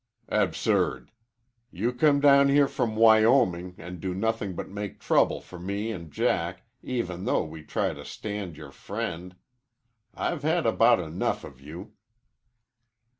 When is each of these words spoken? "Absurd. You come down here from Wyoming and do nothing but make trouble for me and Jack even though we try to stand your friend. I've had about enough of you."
"Absurd. 0.29 1.11
You 1.69 1.93
come 1.93 2.21
down 2.21 2.49
here 2.49 2.67
from 2.67 2.95
Wyoming 2.95 3.75
and 3.77 3.99
do 4.01 4.15
nothing 4.15 4.55
but 4.55 4.67
make 4.67 4.99
trouble 4.99 5.41
for 5.41 5.59
me 5.59 5.91
and 5.91 6.11
Jack 6.11 6.63
even 6.81 7.25
though 7.25 7.43
we 7.43 7.61
try 7.63 7.93
to 7.93 8.03
stand 8.03 8.57
your 8.57 8.71
friend. 8.71 9.35
I've 10.15 10.41
had 10.41 10.65
about 10.65 10.99
enough 10.99 11.43
of 11.43 11.61
you." 11.61 11.93